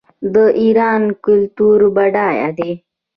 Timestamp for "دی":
2.57-2.71